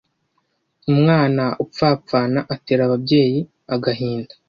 [0.91, 3.39] Umwana upfapfana atera ababyeyi
[3.75, 4.33] agahinda